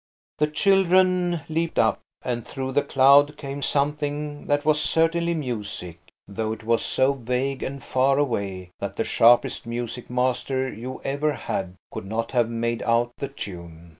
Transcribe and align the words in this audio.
The 0.39 0.47
children 0.47 1.41
leaped 1.47 1.77
up–and 1.77 2.43
through 2.43 2.71
the 2.71 2.81
cloud 2.81 3.37
came 3.37 3.61
something 3.61 4.47
that 4.47 4.65
was 4.65 4.81
certainly 4.81 5.35
music, 5.35 5.99
though 6.27 6.53
it 6.53 6.63
was 6.63 6.81
so 6.83 7.13
vague 7.13 7.61
and 7.61 7.83
far 7.83 8.17
away 8.17 8.71
that 8.79 8.95
the 8.95 9.03
sharpest 9.03 9.67
music 9.67 10.09
master 10.09 10.73
you 10.73 11.01
ever 11.03 11.33
had 11.33 11.75
could 11.93 12.07
not 12.07 12.31
have 12.31 12.49
made 12.49 12.81
out 12.81 13.11
the 13.19 13.27
tune. 13.27 13.89